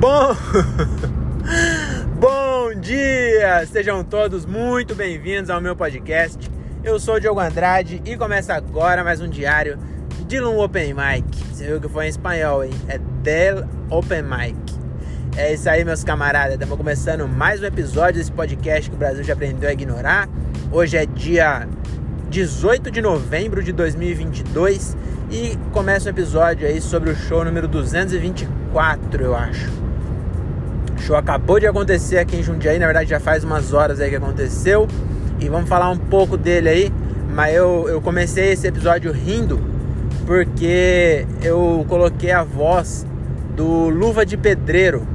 [0.00, 0.34] Bom,
[2.18, 3.66] bom dia!
[3.66, 6.50] Sejam todos muito bem-vindos ao meu podcast.
[6.82, 9.78] Eu sou o Diogo Andrade e começa agora mais um diário
[10.26, 11.44] de um Open Mic.
[11.52, 12.70] Você viu que foi em espanhol, hein?
[12.88, 14.56] É Del Open Mic.
[15.36, 16.54] É isso aí, meus camaradas.
[16.54, 20.30] Estamos começando mais um episódio desse podcast que o Brasil já aprendeu a ignorar.
[20.72, 21.68] Hoje é dia
[22.30, 24.96] 18 de novembro de 2022
[25.30, 29.79] e começa um episódio aí sobre o show número 224, eu acho
[31.10, 34.16] show acabou de acontecer aqui em Jundiaí, na verdade já faz umas horas aí que
[34.16, 34.86] aconteceu.
[35.40, 36.92] E vamos falar um pouco dele aí.
[37.34, 39.60] Mas eu, eu comecei esse episódio rindo
[40.24, 43.04] porque eu coloquei a voz
[43.56, 45.06] do Luva de Pedreiro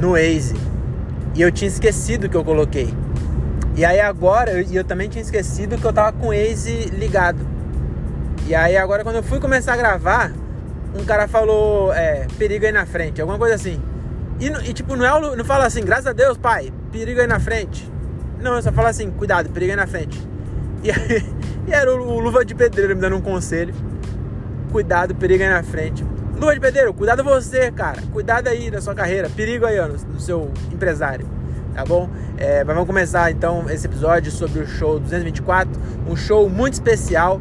[0.00, 0.54] no Waze.
[1.34, 2.94] E eu tinha esquecido que eu coloquei.
[3.74, 7.40] E aí agora, eu, eu também tinha esquecido que eu tava com o Waze ligado.
[8.46, 10.32] E aí agora quando eu fui começar a gravar,
[10.94, 13.80] um cara falou, é, perigo aí na frente, alguma coisa assim.
[14.42, 17.38] E, e, tipo, não, é, não fala assim, graças a Deus, pai, perigo aí na
[17.38, 17.88] frente.
[18.40, 20.20] Não, eu só falo assim, cuidado, perigo aí na frente.
[20.82, 21.24] E, aí,
[21.68, 23.72] e era o, o, Luva de Pedreiro me dando um conselho.
[24.72, 26.04] Cuidado, perigo aí na frente.
[26.34, 28.02] Luva de Pedreiro, cuidado você, cara.
[28.12, 29.30] Cuidado aí na sua carreira.
[29.30, 31.24] Perigo aí, ó, no, no seu empresário.
[31.72, 32.10] Tá bom?
[32.36, 35.80] É, mas vamos começar então esse episódio sobre o show 224.
[36.08, 37.40] Um show muito especial.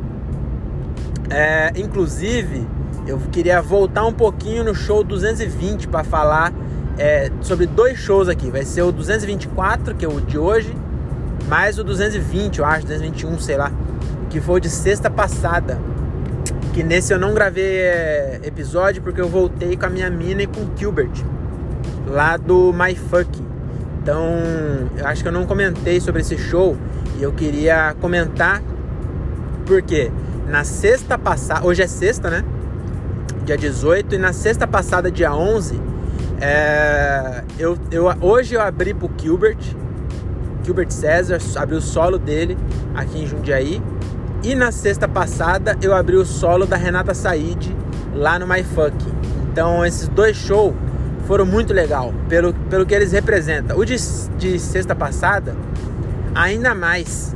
[1.31, 2.67] É, inclusive,
[3.07, 6.53] eu queria voltar um pouquinho no show 220 para falar
[7.01, 8.51] é, sobre dois shows aqui.
[8.51, 10.71] Vai ser o 224, que é o de hoje,
[11.47, 13.71] mais o 220, eu acho, 221, sei lá,
[14.29, 15.79] que foi o de sexta passada.
[16.73, 20.47] Que nesse eu não gravei é, episódio porque eu voltei com a minha mina e
[20.47, 21.11] com o Gilbert,
[22.05, 23.41] lá do My Fuck.
[24.01, 24.23] Então,
[24.95, 26.77] eu acho que eu não comentei sobre esse show
[27.19, 28.61] e eu queria comentar
[29.65, 30.11] porque
[30.47, 32.43] na sexta passada, hoje é sexta, né?
[33.43, 35.79] Dia 18 e na sexta passada, dia 11,
[36.41, 39.59] é, eu, eu, hoje eu abri pro Gilbert,
[40.63, 42.57] Gilbert César, abri o solo dele
[42.95, 43.81] aqui em Jundiaí.
[44.43, 47.75] E na sexta passada eu abri o solo da Renata Said
[48.15, 48.95] lá no My Fuck.
[49.51, 50.73] Então esses dois shows
[51.27, 53.77] foram muito legal pelo, pelo que eles representam.
[53.77, 53.95] O de,
[54.37, 55.55] de sexta passada,
[56.33, 57.35] ainda mais,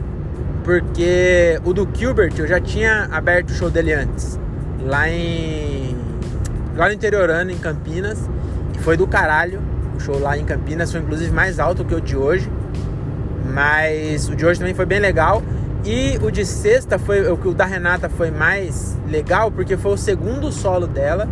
[0.64, 4.40] porque o do Gilbert eu já tinha aberto o show dele antes,
[4.84, 5.96] lá em
[6.76, 8.20] lá no interiorano, em Campinas.
[8.86, 9.60] Foi do caralho.
[9.96, 12.48] O show lá em Campinas foi inclusive mais alto que o de hoje.
[13.52, 15.42] Mas o de hoje também foi bem legal.
[15.84, 19.94] E o de sexta foi o que o da Renata foi mais legal porque foi
[19.94, 21.28] o segundo solo dela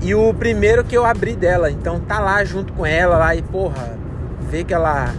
[0.00, 1.70] e o primeiro que eu abri dela.
[1.70, 3.96] Então tá lá junto com ela lá e porra,
[4.50, 5.14] ver que ela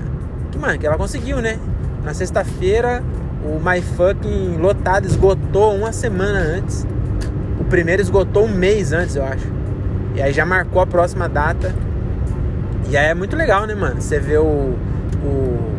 [0.51, 1.57] que mano, que ela conseguiu, né?
[2.03, 3.01] Na sexta-feira
[3.41, 6.85] o My Fucking lotado esgotou uma semana antes.
[7.57, 9.62] O primeiro esgotou um mês antes, eu acho.
[10.15, 11.73] E aí já marcou a próxima data.
[12.89, 14.01] E aí é muito legal, né, mano?
[14.01, 14.75] Você vê o,
[15.23, 15.73] o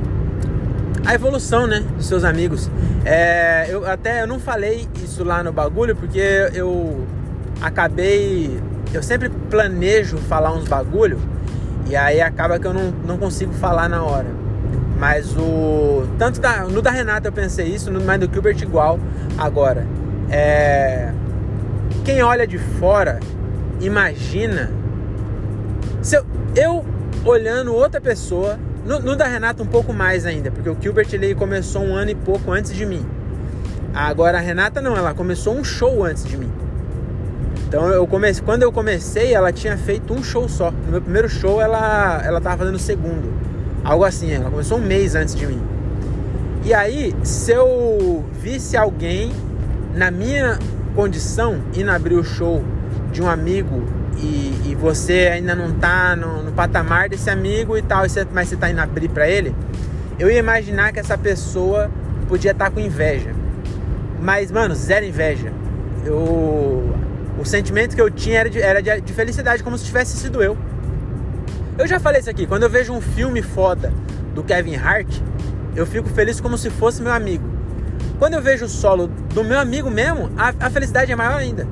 [1.06, 2.70] a evolução, né, dos seus amigos.
[3.04, 7.06] É, eu até eu não falei isso lá no bagulho porque eu
[7.60, 8.58] acabei,
[8.92, 11.18] eu sempre planejo falar uns bagulho
[11.86, 14.28] e aí acaba que eu não, não consigo falar na hora.
[14.98, 18.98] Mas o tanto da, no da Renata eu pensei isso, no mais do Gilbert igual
[19.36, 19.86] agora.
[20.30, 21.12] É,
[22.04, 23.20] quem olha de fora
[23.80, 24.70] imagina
[26.02, 26.24] se eu,
[26.54, 26.84] eu
[27.24, 31.34] olhando outra pessoa, no, no, da Renata um pouco mais ainda, porque o Gilbert ele
[31.34, 33.04] começou um ano e pouco antes de mim.
[33.94, 36.50] Agora a Renata não, ela começou um show antes de mim.
[37.66, 40.70] Então eu comecei, quando eu comecei, ela tinha feito um show só.
[40.70, 43.32] No meu primeiro show ela ela tava fazendo o segundo.
[43.82, 45.62] Algo assim, ela começou um mês antes de mim.
[46.64, 49.32] E aí, se eu visse alguém
[49.94, 50.58] na minha
[50.94, 52.62] condição indo abrir o show
[53.14, 53.84] de um amigo
[54.18, 58.26] e, e você ainda não tá no, no, patamar desse amigo e tal, e você,
[58.32, 59.54] mas você tá indo abrir para ele,
[60.18, 61.88] eu ia imaginar que essa pessoa
[62.28, 63.30] podia estar tá com inveja.
[64.20, 65.52] Mas, mano, zero inveja.
[66.04, 66.92] Eu,
[67.38, 70.42] o sentimento que eu tinha era de, era de, de felicidade, como se tivesse sido
[70.42, 70.58] eu.
[71.78, 73.92] Eu já falei isso aqui, quando eu vejo um filme foda
[74.34, 75.20] do Kevin Hart,
[75.76, 77.44] eu fico feliz como se fosse meu amigo.
[78.18, 81.66] Quando eu vejo o solo do meu amigo mesmo, a, a felicidade é maior ainda.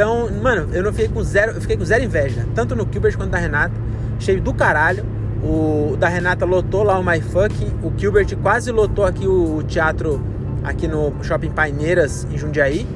[0.00, 3.18] Então, mano, eu não fiquei com zero, eu fiquei com zero inveja, tanto no Gilbert
[3.18, 3.74] quanto da Renata,
[4.18, 5.04] cheio do caralho.
[5.44, 10.18] O da Renata lotou lá o My Fucking, o Gilbert quase lotou aqui o teatro
[10.64, 12.88] aqui no Shopping Paineiras em Jundiaí.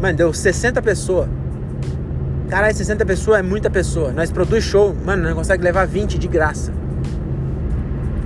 [0.00, 1.28] Mano, deu 60 pessoas.
[2.48, 4.10] Caralho, 60 pessoas é muita pessoa.
[4.10, 6.72] Nós produz show, mano, não consegue levar 20 de graça.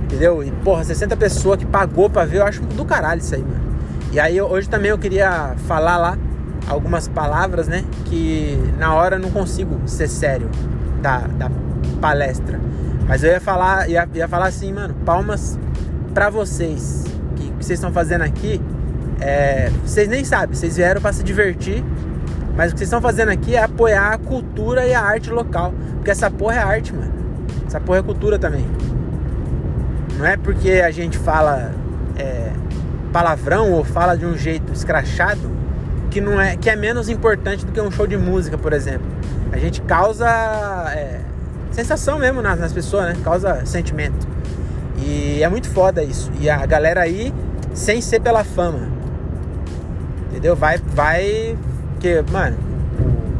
[0.05, 0.43] Entendeu?
[0.43, 3.77] E porra, 60 pessoas que pagou pra ver, eu acho do caralho isso aí, mano.
[4.11, 6.17] E aí hoje também eu queria falar lá
[6.67, 7.83] algumas palavras, né?
[8.05, 10.49] Que na hora não consigo ser sério
[11.01, 11.49] da, da
[12.01, 12.59] palestra.
[13.07, 15.59] Mas eu ia falar, ia, ia falar assim, mano, palmas
[16.13, 17.03] para vocês.
[17.35, 18.59] Que, que vocês estão fazendo aqui,
[19.19, 21.83] é, vocês nem sabem, vocês vieram para se divertir.
[22.55, 25.73] Mas o que vocês estão fazendo aqui é apoiar a cultura e a arte local.
[25.95, 27.13] Porque essa porra é arte, mano.
[27.67, 28.65] Essa porra é cultura também.
[30.17, 31.73] Não é porque a gente fala
[32.17, 32.51] é,
[33.11, 35.51] palavrão ou fala de um jeito escrachado
[36.15, 39.05] que não é que é menos importante do que um show de música, por exemplo.
[39.51, 40.25] A gente causa
[40.95, 41.19] é,
[41.71, 43.17] sensação mesmo nas, nas pessoas, né?
[43.21, 44.25] Causa sentimento.
[44.97, 46.31] E é muito foda isso.
[46.39, 47.33] E a galera aí,
[47.73, 48.87] sem ser pela fama,
[50.29, 50.55] entendeu?
[50.55, 51.57] Vai, vai,
[51.99, 52.55] que mano,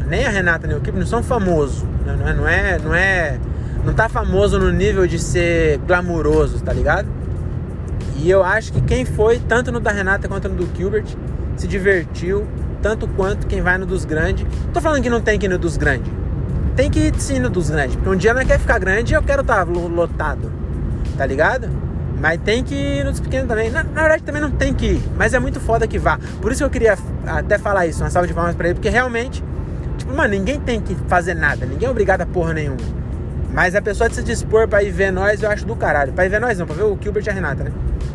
[0.09, 3.39] nem a Renata nem o Kip não são famosos, não é, não é, não é,
[3.85, 7.07] não tá famoso no nível de ser glamuroso, tá ligado?
[8.17, 11.05] E eu acho que quem foi, tanto no da Renata quanto no do Gilbert,
[11.55, 12.45] se divertiu
[12.85, 14.45] tanto quanto quem vai no dos grandes.
[14.71, 16.07] Tô falando que não tem que ir no dos grandes.
[16.75, 17.95] Tem que ir sim no dos grandes.
[17.95, 20.53] Porque um dia não quer ficar grande e eu quero estar tá lotado.
[21.17, 21.67] Tá ligado?
[22.21, 23.71] Mas tem que ir nos pequenos também.
[23.71, 25.03] Na, na, verdade, também não tem que ir.
[25.17, 26.19] Mas é muito foda que vá.
[26.39, 26.95] Por isso que eu queria
[27.25, 28.75] até falar isso, uma salva de palmas pra ele.
[28.75, 29.43] Porque realmente,
[29.97, 31.65] tipo, mano, ninguém tem que fazer nada.
[31.65, 32.77] Ninguém é obrigado a porra nenhuma.
[33.51, 36.13] Mas a pessoa de se dispor pra ir ver nós, eu acho do caralho.
[36.13, 37.71] Pra ir ver nós não, pra ver o Gilbert e a Renata, né?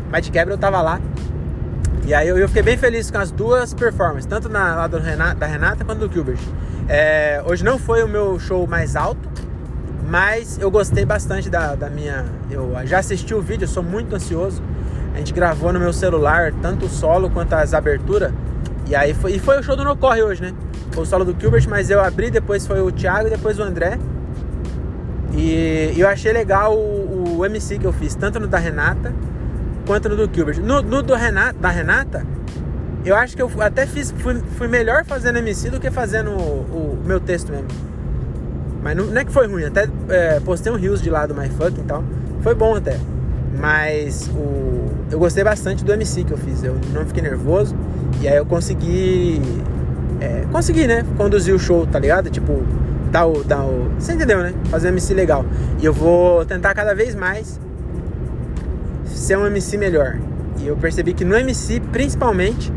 [0.09, 1.01] Mas de quebra eu tava lá.
[2.11, 4.99] E aí eu, eu fiquei bem feliz com as duas performances, tanto na, lá do
[4.99, 6.41] Renata, da Renata quanto do Gilbert.
[6.89, 9.29] É, hoje não foi o meu show mais alto,
[10.09, 12.25] mas eu gostei bastante da, da minha.
[12.49, 14.61] Eu já assisti o vídeo, sou muito ansioso.
[15.15, 18.33] A gente gravou no meu celular tanto o solo quanto as aberturas.
[18.89, 20.53] E aí foi, e foi o show do No Corre hoje, né?
[20.91, 23.63] Foi o solo do Gilbert, mas eu abri, depois foi o Thiago e depois o
[23.63, 23.97] André.
[25.31, 29.13] E, e eu achei legal o, o, MC que eu fiz, tanto no da Renata
[29.85, 30.59] quanto no do Gilbert.
[30.59, 32.25] No, no do Renata, da Renata,
[33.05, 36.97] eu acho que eu até fiz, fui, fui melhor fazendo MC do que fazendo o,
[36.99, 37.67] o meu texto mesmo.
[38.83, 41.35] Mas não, não, é que foi ruim, até é, postei um rios de lá do
[41.35, 42.03] MyFuck e tal.
[42.41, 42.97] Foi bom até.
[43.59, 46.63] Mas o, eu gostei bastante do MC que eu fiz.
[46.63, 47.75] Eu não fiquei nervoso.
[48.21, 49.41] E aí eu consegui.
[50.19, 51.05] É, consegui, né?
[51.17, 52.29] Conduzir o show, tá ligado?
[52.29, 52.63] Tipo,
[53.11, 53.91] dar o, dar o.
[53.99, 54.53] Você entendeu, né?
[54.65, 55.45] Fazer MC legal.
[55.79, 57.59] E eu vou tentar cada vez mais
[59.21, 60.17] ser um MC melhor.
[60.59, 62.71] E eu percebi que no MC, principalmente,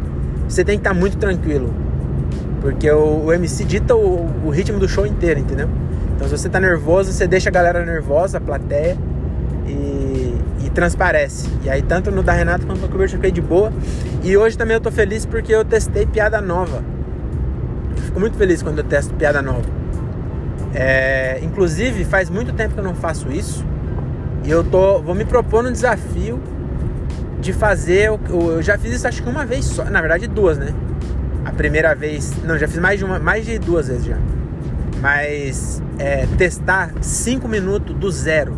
[0.49, 1.73] você tem que estar muito tranquilo.
[2.61, 5.69] Porque o, o MC dita o, o, ritmo do show inteiro, entendeu?
[6.15, 8.97] Então se você tá nervoso, você deixa a galera nervosa, a plateia,
[9.67, 11.49] e, e transparece.
[11.63, 13.73] E aí tanto no da Renata quanto no Clube eu fiquei de boa.
[14.23, 16.83] E hoje também eu tô feliz porque eu testei piada nova.
[17.97, 19.69] Eu fico muito feliz quando eu testo piada nova.
[20.75, 23.65] É, inclusive, faz muito tempo que eu não faço isso.
[24.45, 26.41] E eu tô, vou me propor um desafio
[27.41, 28.11] de fazer.
[28.29, 30.75] Eu já fiz isso acho que uma vez só, na verdade duas, né?
[31.45, 34.19] A primeira vez, não, já fiz mais de uma, mais de duas vezes já.
[35.01, 38.57] Mas é, testar cinco minutos do zero,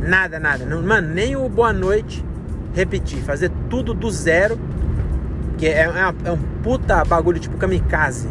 [0.00, 2.24] nada, nada, não, mano, nem o boa noite
[2.74, 4.58] repetir, fazer tudo do zero,
[5.58, 8.28] que é, é, é um puta bagulho tipo kamikaze.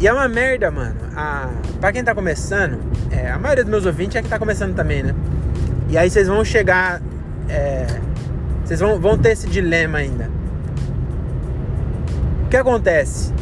[0.00, 0.96] E é uma merda, mano.
[1.14, 2.78] A, pra quem tá começando,
[3.10, 5.14] é, a maioria dos meus ouvintes é que tá começando também, né?
[5.90, 7.02] E aí vocês vão chegar.
[7.48, 7.84] É,
[8.64, 10.30] vocês vão, vão ter esse dilema ainda.
[12.44, 13.34] O que acontece?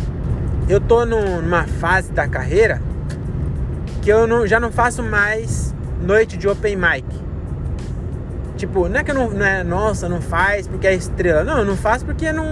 [0.66, 2.80] Eu tô numa fase da carreira
[4.00, 7.04] que eu não, já não faço mais noite de open mic.
[8.56, 11.44] Tipo, não é que eu não, não é, nossa, não faz porque é estrela.
[11.44, 12.46] Não, eu não faço porque não,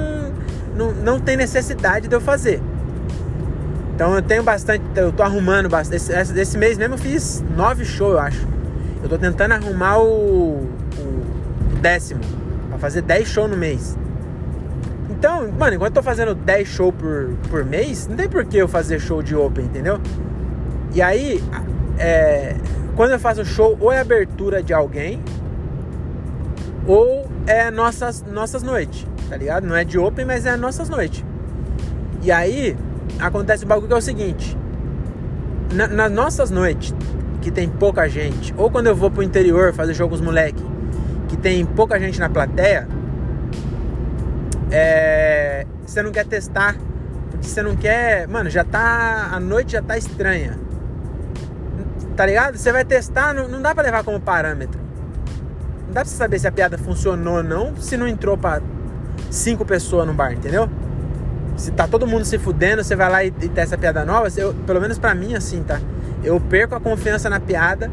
[0.76, 2.60] não, não tem necessidade de eu fazer.
[3.94, 6.12] Então eu tenho bastante, eu tô arrumando bastante.
[6.12, 8.55] Esse, esse mês mesmo eu fiz nove shows, eu acho.
[9.02, 12.20] Eu tô tentando arrumar o, o décimo.
[12.68, 13.96] Pra fazer 10 shows no mês.
[15.10, 18.56] Então, mano, enquanto eu tô fazendo 10 shows por, por mês, não tem por que
[18.56, 20.00] eu fazer show de open, entendeu?
[20.92, 21.42] E aí,
[21.98, 22.56] é,
[22.94, 25.22] quando eu faço show, ou é abertura de alguém,
[26.86, 29.66] ou é nossas, nossas noites, tá ligado?
[29.66, 31.24] Não é de open, mas é nossas noites.
[32.22, 32.76] E aí,
[33.18, 34.56] acontece um bagulho que é o seguinte:
[35.72, 36.94] na, nas nossas noites,
[37.46, 40.60] que tem pouca gente, ou quando eu vou pro interior fazer show com os moleque,
[41.28, 42.88] que tem pouca gente na plateia,
[44.68, 46.74] é, você não quer testar,
[47.30, 48.26] porque você não quer.
[48.26, 49.28] Mano, já tá.
[49.32, 50.58] A noite já tá estranha.
[52.16, 52.58] Tá ligado?
[52.58, 54.80] Você vai testar, não, não dá pra levar como parâmetro.
[55.86, 58.60] Não dá pra você saber se a piada funcionou ou não se não entrou pra
[59.30, 60.68] cinco pessoas no bar, entendeu?
[61.56, 64.26] Se tá todo mundo se fudendo, você vai lá e, e testa a piada nova,
[64.36, 65.78] eu, pelo menos pra mim, assim, tá?
[66.26, 67.90] Eu perco a confiança na piada,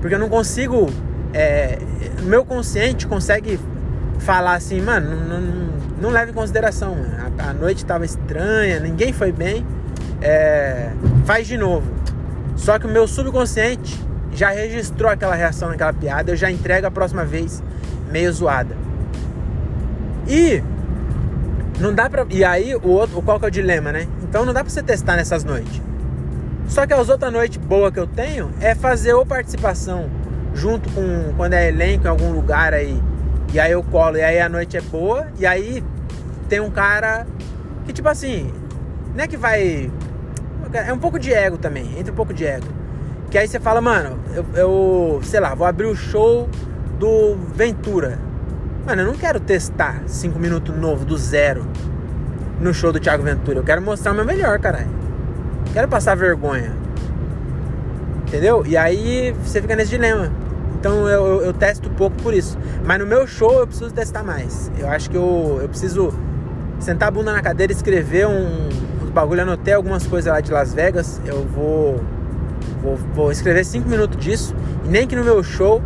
[0.00, 0.90] porque eu não consigo.
[1.34, 1.78] É,
[2.22, 3.60] meu consciente consegue
[4.18, 5.68] falar assim, mano, não, não,
[6.00, 6.96] não leva em consideração.
[7.38, 9.66] A, a noite tava estranha, ninguém foi bem.
[10.22, 10.90] É,
[11.26, 11.86] faz de novo.
[12.56, 14.00] Só que o meu subconsciente
[14.32, 17.62] já registrou aquela reação naquela piada, eu já entrego a próxima vez
[18.10, 18.74] meio zoada.
[20.26, 20.62] E
[21.78, 22.24] não dá pra.
[22.30, 24.06] E aí, o outro, qual que é o dilema, né?
[24.22, 25.82] Então não dá pra você testar nessas noites.
[26.66, 30.08] Só que as outras noites boas que eu tenho é fazer ou participação
[30.54, 33.00] junto com quando é elenco em algum lugar aí.
[33.52, 35.84] E aí eu colo, e aí a noite é boa, e aí
[36.48, 37.26] tem um cara
[37.84, 38.52] que tipo assim,
[39.14, 39.90] não é que vai.
[40.72, 42.66] É um pouco de ego também, entra um pouco de ego.
[43.30, 46.48] Que aí você fala, mano, eu, eu sei lá, vou abrir o show
[46.98, 48.18] do Ventura.
[48.86, 51.66] Mano, eu não quero testar 5 minutos novo do zero
[52.60, 53.58] no show do Thiago Ventura.
[53.58, 54.90] Eu quero mostrar o meu melhor, caralho.
[55.72, 56.72] Quero passar vergonha.
[58.26, 58.62] Entendeu?
[58.66, 60.30] E aí você fica nesse dilema.
[60.78, 62.58] Então eu, eu, eu, testo pouco por isso.
[62.84, 64.70] Mas no meu show eu preciso testar mais.
[64.78, 66.12] Eu acho que eu, eu preciso
[66.78, 68.68] sentar a bunda na cadeira e escrever um,
[69.02, 69.42] uns bagulho.
[69.42, 71.20] Anotei algumas coisas lá de Las Vegas.
[71.24, 72.00] Eu vou,
[72.82, 74.54] vou, vou escrever 5 minutos disso.
[74.84, 75.80] E nem que no meu show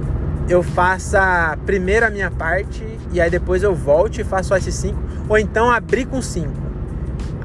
[0.48, 4.74] eu faça primeiro a minha parte e aí depois eu volte e faço só esses
[4.74, 4.98] 5.
[5.28, 6.65] Ou então abrir com 5.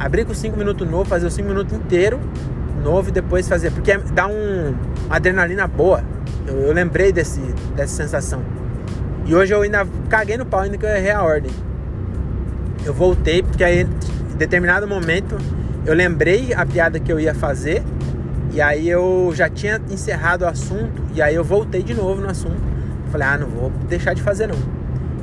[0.02, 2.20] Abrir com 5 minutos novo, fazer os 5 minutos inteiro
[2.84, 3.72] novo e depois fazer.
[3.72, 6.04] Porque dá um, uma adrenalina boa.
[6.48, 7.40] Eu, eu, lembrei desse,
[7.76, 8.42] dessa sensação.
[9.28, 11.52] E hoje eu ainda caguei no pau, ainda que eu errei a ordem.
[12.84, 15.38] Eu voltei, porque aí em determinado momento
[15.86, 17.84] eu lembrei a piada que eu ia fazer.
[18.52, 21.04] E aí eu já tinha encerrado o assunto.
[21.14, 22.60] E aí eu voltei de novo no assunto.
[23.12, 24.58] Falei, ah, não vou deixar de fazer não.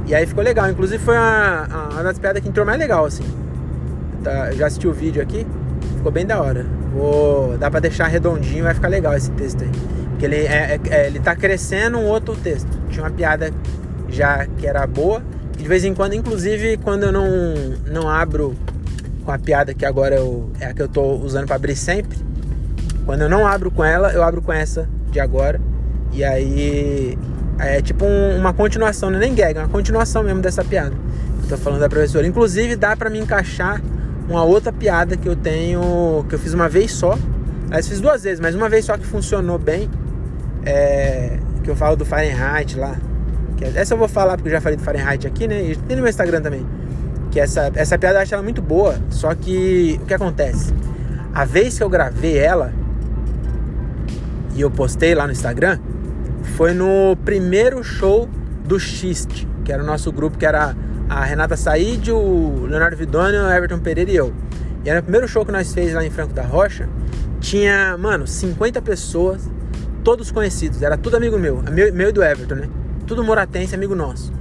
[0.07, 0.71] E aí ficou legal.
[0.71, 3.25] Inclusive foi uma, uma das piadas que entrou mais legal, assim.
[4.23, 5.47] Tá, já assisti o vídeo aqui.
[5.97, 6.67] Ficou bem da hora.
[6.93, 9.71] Vou, dá pra deixar redondinho, vai ficar legal esse texto aí.
[10.11, 12.69] Porque ele, é, é, ele tá crescendo um outro texto.
[12.91, 13.53] Tinha uma piada
[14.09, 15.23] já que era boa.
[15.59, 17.29] E de vez em quando, inclusive, quando eu não,
[17.87, 18.57] não abro
[19.25, 22.19] com a piada que agora eu, é a que eu tô usando para abrir sempre.
[23.05, 25.61] Quando eu não abro com ela, eu abro com essa de agora.
[26.13, 27.19] E aí
[27.59, 30.95] é tipo um, uma continuação, não é nem gag, é uma continuação mesmo dessa piada.
[31.49, 32.27] Tô falando da professora.
[32.27, 33.81] Inclusive dá para me encaixar
[34.29, 37.19] uma outra piada que eu tenho, que eu fiz uma vez só.
[37.67, 39.91] Aliás, fiz duas vezes, mas uma vez só que funcionou bem.
[40.65, 42.97] É, que eu falo do Fahrenheit lá.
[43.57, 45.63] Que é, essa eu vou falar porque eu já falei do Fahrenheit aqui, né?
[45.63, 46.67] E tem no meu Instagram também.
[47.31, 48.97] Que essa, essa piada eu acho ela muito boa.
[49.11, 50.75] Só que o que acontece?
[51.35, 52.73] A vez que eu gravei ela
[54.55, 55.79] e eu postei lá no Instagram,
[56.57, 58.29] foi no primeiro show
[58.65, 60.75] do Xiste, que era o nosso grupo, que era
[61.09, 64.33] a Renata Said, o Leonardo Vidoni, o Everton Pereira e eu.
[64.85, 66.89] E era o primeiro show que nós fez lá em Franco da Rocha.
[67.41, 69.49] Tinha, mano, 50 pessoas,
[70.05, 72.69] todos conhecidos, era tudo amigo meu, meu, meu e do Everton, né?
[73.07, 74.33] Tudo moratense, amigo nosso.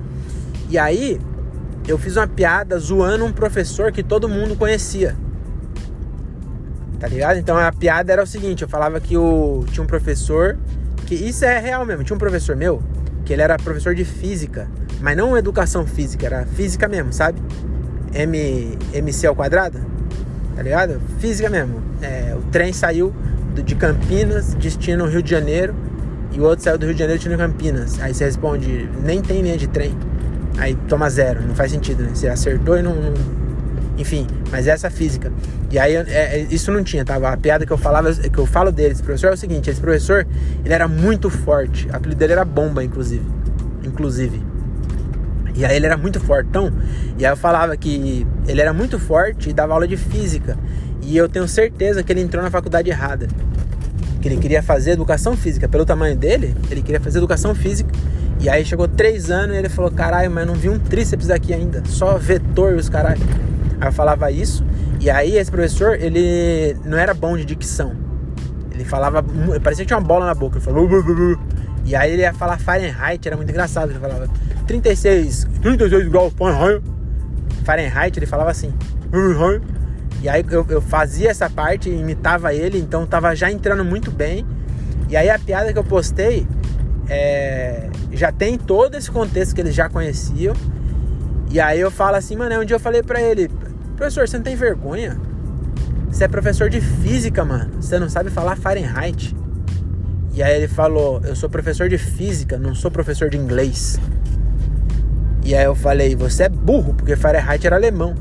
[0.69, 1.19] E aí,
[1.87, 5.15] eu fiz uma piada zoando um professor que todo mundo conhecia.
[6.99, 7.37] Tá ligado?
[7.37, 10.57] Então a piada era o seguinte: eu falava que o, tinha um professor
[11.05, 12.03] que isso é real mesmo.
[12.03, 12.81] Tinha um professor meu
[13.23, 14.69] que ele era professor de física,
[15.01, 17.41] mas não educação física, era física mesmo, sabe?
[18.13, 19.79] M, MC ao quadrado,
[20.55, 21.01] tá ligado?
[21.19, 21.81] Física mesmo.
[22.01, 23.13] É, o trem saiu
[23.55, 25.75] de Campinas, destino Rio de Janeiro,
[26.31, 27.99] e o outro saiu do Rio de Janeiro, destino Campinas.
[27.99, 29.95] Aí você responde, nem tem linha de trem.
[30.57, 32.11] Aí toma zero, não faz sentido, né?
[32.13, 33.13] Você acertou e não, não
[33.97, 35.31] enfim, mas é essa física.
[35.71, 37.29] E aí é, é, isso não tinha, tava?
[37.29, 39.81] A piada que eu falava, que eu falo dele, esse professor é o seguinte, esse
[39.81, 40.25] professor,
[40.63, 41.87] ele era muito forte.
[41.87, 43.25] O apelido dele era bomba, inclusive.
[43.83, 44.41] Inclusive.
[45.57, 46.71] E aí ele era muito fortão.
[47.17, 50.57] E aí eu falava que ele era muito forte e dava aula de física.
[51.01, 53.27] E eu tenho certeza que ele entrou na faculdade errada.
[54.21, 55.67] Que ele queria fazer educação física.
[55.67, 57.91] Pelo tamanho dele, ele queria fazer educação física.
[58.39, 61.53] E aí chegou três anos e ele falou: caralho, mas não vi um tríceps aqui
[61.53, 61.81] ainda.
[61.85, 63.21] Só vetor e os caralho.
[63.79, 64.63] Aí eu falava isso,
[64.99, 67.95] e aí esse professor, ele não era bom de dicção.
[68.71, 69.23] Ele falava,
[69.63, 70.57] parecia que tinha uma bola na boca.
[70.57, 70.87] Ele falou,
[71.85, 73.91] e aí ele ia falar Fahrenheit, era muito engraçado.
[73.91, 74.27] Ele falava
[74.67, 76.83] 36, 36 graus Fahrenheit.
[77.63, 78.73] Fahrenheit, ele falava assim.
[80.21, 84.45] E aí eu, eu fazia essa parte, imitava ele, então tava já entrando muito bem.
[85.09, 86.47] E aí a piada que eu postei
[87.07, 90.55] é, já tem todo esse contexto que eles já conheciam.
[91.49, 93.49] E aí eu falo assim, mano, um dia eu falei pra ele,
[93.97, 95.19] Professor, você não tem vergonha?
[96.11, 97.81] Você é professor de física, mano.
[97.81, 99.35] Você não sabe falar Fahrenheit.
[100.33, 103.99] E aí ele falou: Eu sou professor de física, não sou professor de inglês.
[105.47, 108.13] E aí eu falei: Você é burro, porque Fahrenheit era alemão.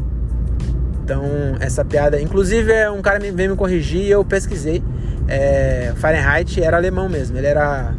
[1.03, 1.23] Então,
[1.61, 2.21] essa piada.
[2.21, 4.83] Inclusive, é, um cara veio me corrigir e eu pesquisei.
[5.29, 7.37] É, Fahrenheit era alemão mesmo.
[7.37, 7.93] Ele era.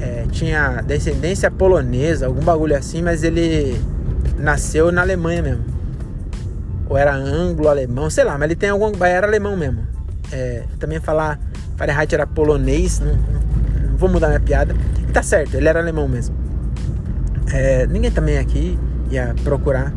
[0.00, 3.80] É, tinha descendência polonesa, algum bagulho assim, mas ele
[4.38, 5.74] nasceu na Alemanha mesmo
[6.88, 8.92] ou era anglo-alemão, sei lá, mas ele tem algum.
[9.04, 9.86] Era alemão mesmo.
[10.32, 11.38] É, também falar
[11.76, 14.74] Fahrenheit era polonês, não, não, não vou mudar minha piada.
[15.08, 16.43] E tá certo, ele era alemão mesmo.
[17.54, 18.76] É, ninguém também aqui
[19.08, 19.94] ia procurar,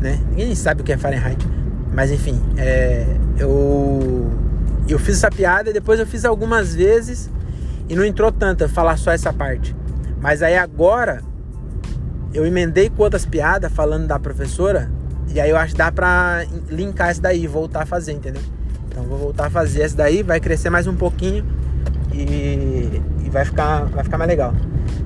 [0.00, 0.18] né?
[0.30, 1.46] Ninguém sabe o que é Fahrenheit.
[1.92, 3.06] Mas enfim, é,
[3.38, 4.32] eu,
[4.88, 7.30] eu fiz essa piada e depois eu fiz algumas vezes
[7.86, 9.76] e não entrou tanto eu falar só essa parte.
[10.22, 11.22] Mas aí agora
[12.32, 14.90] eu emendei com outras piadas falando da professora
[15.28, 18.42] e aí eu acho que dá pra linkar essa daí, voltar a fazer, entendeu?
[18.88, 21.44] Então vou voltar a fazer essa daí, vai crescer mais um pouquinho
[22.14, 24.54] e, e vai, ficar, vai ficar mais legal.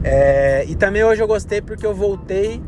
[0.03, 2.63] É, e também hoje eu gostei porque eu voltei,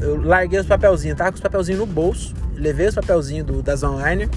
[0.00, 3.82] eu larguei os papelzinhos, tava com os papelzinhos no bolso, levei os papelzinhos do, das
[3.82, 4.28] online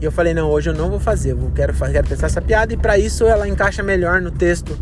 [0.00, 2.72] e eu falei, não, hoje eu não vou fazer, eu quero, quero testar essa piada
[2.72, 4.78] e para isso ela encaixa melhor no texto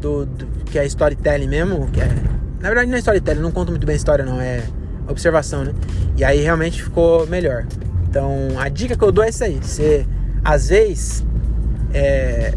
[0.00, 2.08] do, do, que é storytelling mesmo, que é.
[2.60, 4.62] Na verdade não é storytelling, não conto muito bem história não, é
[5.08, 5.72] observação, né?
[6.16, 7.66] E aí realmente ficou melhor.
[8.08, 9.58] Então a dica que eu dou é isso aí.
[9.60, 10.06] Você
[10.44, 11.24] às vezes
[11.92, 12.54] é,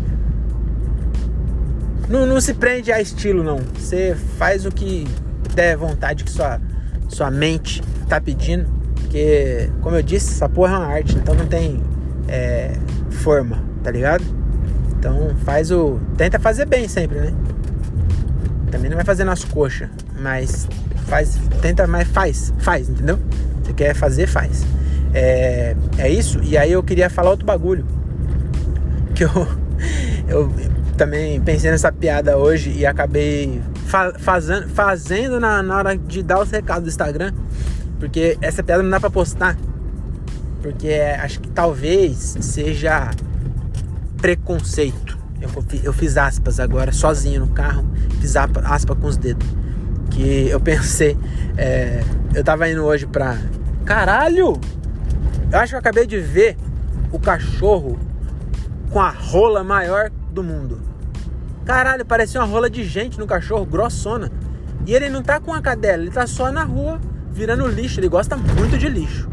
[2.14, 3.58] não, não se prende a estilo não.
[3.74, 5.08] Você faz o que
[5.56, 6.62] der vontade que sua,
[7.10, 8.70] sua mente tá pedindo.
[8.94, 11.82] Porque, como eu disse, essa porra é uma arte, então não tem
[12.28, 12.78] é,
[13.10, 14.24] forma, tá ligado?
[14.92, 16.00] Então faz o.
[16.16, 17.34] Tenta fazer bem sempre, né?
[18.70, 19.90] Também não vai fazer nas coxas,
[20.20, 20.68] mas
[21.08, 21.40] faz.
[21.64, 23.18] Tenta, mas faz, faz, entendeu?
[23.64, 24.64] Você quer fazer, faz.
[25.16, 26.40] É, é isso.
[26.44, 27.86] E aí eu queria falar outro bagulho.
[29.14, 29.48] Que eu,
[30.28, 30.52] eu
[30.98, 36.42] também pensei nessa piada hoje e acabei fa fazendo, fazendo na, na hora de dar
[36.42, 37.34] os recados do Instagram.
[38.00, 39.58] Porque essa piada não dá pra postar.
[40.62, 43.12] Porque é, acho que talvez seja
[44.18, 45.18] preconceito.
[45.42, 45.50] Eu,
[45.84, 47.86] eu fiz aspas agora, sozinho no carro,
[48.22, 49.48] fiz aspas com os dedos.
[50.10, 51.18] Que eu pensei,
[51.58, 52.02] é,
[52.34, 53.38] eu tava indo hoje pra.
[53.86, 54.60] Caralho!
[55.52, 56.58] Eu acho que eu acabei de ver
[57.12, 58.00] o cachorro
[58.90, 60.82] com a rola maior do mundo.
[61.66, 64.30] Caralho, parecia uma rola de gente no cachorro, grossona.
[64.86, 67.00] E ele não tá com a cadela, ele tá só na rua
[67.32, 68.00] virando lixo.
[68.00, 69.30] Ele gosta muito de lixo.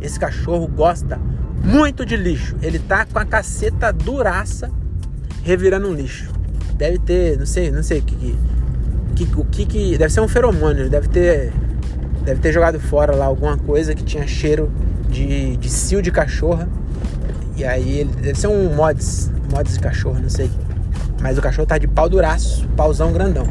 [0.00, 1.20] Esse cachorro gosta
[1.62, 2.56] muito de lixo.
[2.62, 4.70] Ele tá com a caceta duraça
[5.42, 6.32] revirando um lixo.
[6.76, 8.36] Deve ter, não sei, não sei o que,
[9.14, 11.52] que, o que, que deve ser um feromônio, deve ter
[12.24, 14.72] deve ter jogado fora lá alguma coisa que tinha cheiro
[15.08, 16.68] de, de cio de cachorra.
[17.56, 20.50] E aí ele deve ser um mods, mods de cachorro, não sei.
[21.22, 23.46] Mas o cachorro tá de pau duraço, pauzão grandão.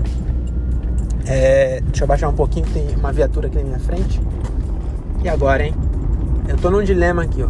[1.26, 4.22] É, deixa eu baixar um pouquinho, tem uma viatura aqui na minha frente.
[5.24, 5.74] E agora, hein?
[6.48, 7.48] Eu tô num dilema aqui, ó.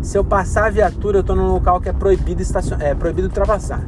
[0.00, 2.78] Se eu passar a viatura, eu tô num local que é proibido estacion...
[2.80, 3.82] é proibido ultrapassar.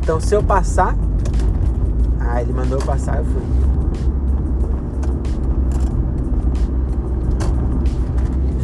[0.00, 0.96] Então, se eu passar,
[2.18, 3.42] ah, ele mandou eu passar, eu fui.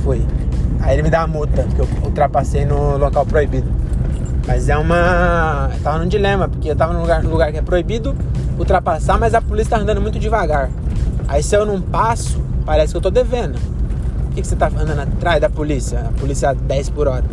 [0.03, 0.27] Foi.
[0.81, 3.82] Aí ele me dá a multa, porque eu ultrapassei no local proibido.
[4.47, 5.71] Mas é uma.
[5.73, 8.17] Eu tava num dilema, porque eu tava num lugar, num lugar que é proibido
[8.59, 10.71] ultrapassar, mas a polícia tá andando muito devagar.
[11.29, 13.59] Aí se eu não passo, parece que eu tô devendo.
[14.27, 16.01] Por que, que você tá andando atrás da polícia?
[16.01, 17.25] A polícia a 10 por hora.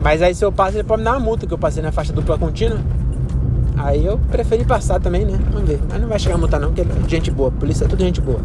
[0.00, 1.92] Mas aí se eu passo, ele pode me dar uma multa, que eu passei na
[1.92, 2.78] faixa dupla contínua.
[3.76, 5.38] Aí eu preferi passar também, né?
[5.50, 5.80] Vamos ver.
[5.88, 7.50] Mas não vai chegar a multa não, porque é gente boa.
[7.50, 8.40] Polícia é tudo gente boa.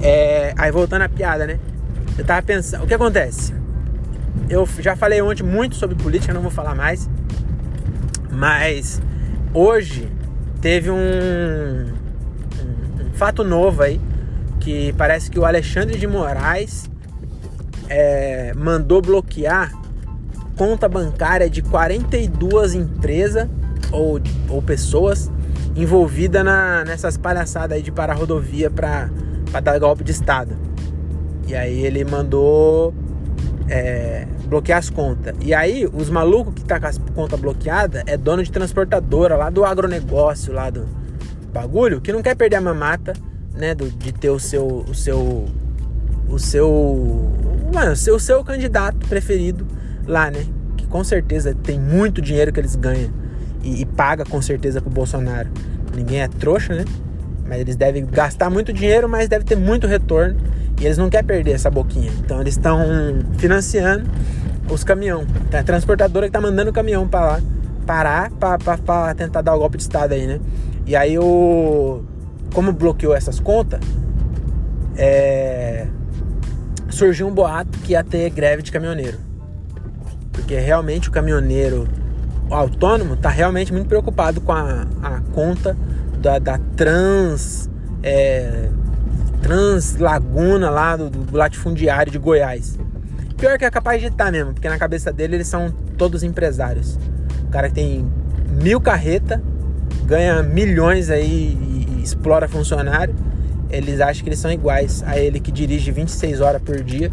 [0.00, 0.54] É...
[0.56, 1.58] Aí voltando à piada, né?
[2.16, 2.84] Eu tava pensando...
[2.84, 3.54] O que acontece?
[4.48, 7.08] Eu já falei ontem muito sobre política, não vou falar mais.
[8.38, 9.02] Mas
[9.52, 10.08] hoje
[10.60, 11.92] teve um, um,
[13.14, 14.00] fato novo aí.
[14.60, 16.88] Que parece que o Alexandre de Moraes
[17.88, 19.72] é, mandou bloquear
[20.56, 23.48] conta bancária de 42 empresas
[23.90, 25.30] ou, ou pessoas
[25.74, 29.10] envolvidas na, nessas palhaçadas aí de parar rodovia para
[29.62, 30.54] dar golpe de Estado.
[31.46, 32.94] E aí ele mandou
[33.68, 35.34] é, bloquear as contas.
[35.40, 39.50] E aí os malucos que tá com as contas bloqueadas é dono de transportadora lá
[39.50, 40.86] do agronegócio, lá do
[41.52, 43.12] bagulho, que não quer perder a mamata,
[43.54, 43.74] né?
[43.74, 44.66] Do, de ter o seu.
[44.88, 45.46] O seu.
[46.28, 47.30] O seu.
[47.72, 49.66] Mano, o seu, o seu candidato preferido
[50.06, 50.44] lá, né?
[50.76, 53.10] Que com certeza tem muito dinheiro que eles ganham
[53.62, 55.48] e, e paga com certeza pro Bolsonaro.
[55.94, 56.84] Ninguém é trouxa, né?
[57.46, 60.38] Mas eles devem gastar muito dinheiro, mas deve ter muito retorno.
[60.80, 62.12] E eles não querem perder essa boquinha.
[62.20, 62.80] Então eles estão
[63.38, 64.08] financiando
[64.70, 65.26] os caminhão.
[65.52, 67.40] A transportadora que tá mandando o caminhão para lá
[67.86, 70.38] parar para tentar dar o golpe de estado aí, né?
[70.86, 72.02] E aí o
[72.52, 73.80] como bloqueou essas contas,
[74.96, 75.86] é,
[76.90, 79.18] surgiu um boato que ia ter greve de caminhoneiro.
[80.32, 81.88] Porque realmente o caminhoneiro
[82.48, 85.76] o autônomo está realmente muito preocupado com a, a conta
[86.20, 87.68] da, da trans
[88.02, 88.70] é,
[89.42, 92.78] Translaguna lá do, do, latifundiário de Goiás.
[93.36, 96.98] Pior que é capaz de estar mesmo, porque na cabeça dele eles são todos empresários.
[97.46, 98.10] O cara que tem
[98.62, 99.42] mil carreta,
[100.04, 103.14] ganha milhões aí e explora funcionário.
[103.70, 107.10] Eles acham que eles são iguais a ele que dirige 26 horas por dia.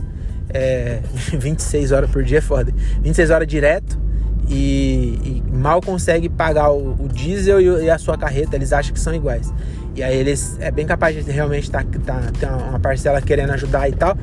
[0.50, 1.02] É,
[1.38, 2.74] 26 horas por dia é foda.
[3.02, 4.00] 26 horas direto
[4.48, 8.56] e, e mal consegue pagar o, o diesel e, e, a sua carreta.
[8.56, 9.54] Eles acham que são iguais.
[9.96, 13.88] E aí eles é bem capaz de realmente tá, tá, ter uma parcela querendo ajudar
[13.88, 14.18] e tal.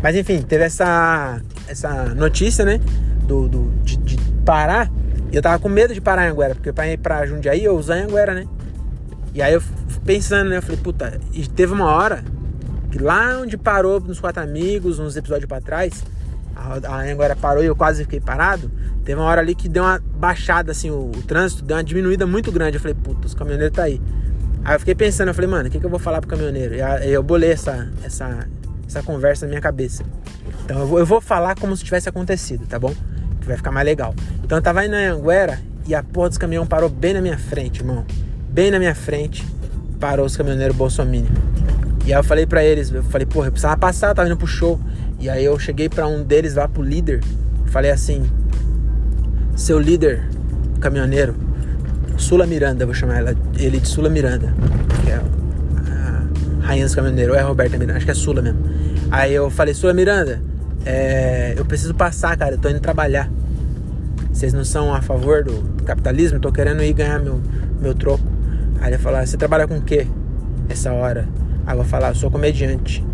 [0.00, 2.80] Mas enfim, teve essa, essa notícia, né?
[3.24, 4.90] Do, do de, de parar.
[5.32, 7.76] E eu tava com medo de parar em Anguera, porque pra ir pra Jundiaí eu
[7.76, 8.46] usei Anguera, né?
[9.34, 9.62] E aí eu
[10.04, 10.58] pensando, né?
[10.58, 12.22] Eu falei, puta, e teve uma hora
[12.92, 16.04] que lá onde parou nos quatro amigos, uns episódios para trás,
[16.54, 18.70] a, a Anguera parou e eu quase fiquei parado.
[19.04, 22.26] Teve uma hora ali que deu uma baixada, assim, o, o trânsito deu uma diminuída
[22.26, 22.76] muito grande.
[22.76, 24.00] Eu falei, puta, os caminhoneiros tá aí.
[24.66, 26.74] Aí eu fiquei pensando, eu falei, mano, o que, que eu vou falar pro caminhoneiro?
[26.74, 28.48] E eu bolei essa, essa,
[28.84, 30.02] essa conversa na minha cabeça.
[30.64, 32.92] Então eu vou, eu vou falar como se tivesse acontecido, tá bom?
[33.40, 34.12] Que vai ficar mais legal.
[34.42, 37.38] Então eu tava indo na Anguera e a porra dos caminhões parou bem na minha
[37.38, 38.04] frente, irmão.
[38.48, 39.46] Bem na minha frente,
[40.00, 41.26] parou os caminhoneiros Bolsonaro.
[42.04, 44.36] E aí eu falei pra eles, eu falei, porra, eu precisava passar, eu tava indo
[44.36, 44.80] pro show.
[45.20, 47.22] E aí eu cheguei pra um deles lá, pro líder,
[47.66, 48.28] falei assim,
[49.54, 50.28] seu líder
[50.80, 51.36] caminhoneiro,
[52.16, 54.52] Sula Miranda, vou chamar ela, ele de Sula Miranda,
[55.04, 58.42] que é a rainha dos caminhoneiros, ou é a Roberta Miranda, acho que é Sula
[58.42, 58.60] mesmo.
[59.10, 60.42] Aí eu falei, Sula Miranda,
[60.84, 63.30] é, eu preciso passar, cara, eu tô indo trabalhar.
[64.32, 66.38] Vocês não são a favor do, capitalismo?
[66.40, 67.40] Tô querendo ir ganhar meu,
[67.80, 68.24] meu troco.
[68.80, 70.06] Aí ele falou, ah, você trabalha com o quê
[70.68, 71.28] essa hora?
[71.66, 73.04] Aí eu vou falar, eu sou comediante.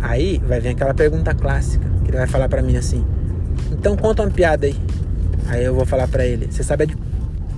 [0.00, 3.04] Aí vai vir aquela pergunta clássica, que ele vai falar pra mim assim,
[3.70, 4.76] então conta uma piada aí.
[5.46, 6.88] Aí eu vou falar para ele: Você sabe, a,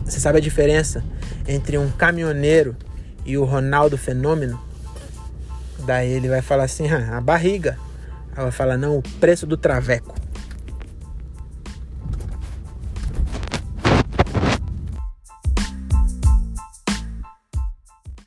[0.05, 1.03] você sabe a diferença
[1.47, 2.77] entre um caminhoneiro
[3.25, 4.61] e o Ronaldo Fenômeno?
[5.87, 7.79] Daí ele vai falar assim: a barriga.
[8.37, 10.15] Aí vai falar: Não, o preço do traveco.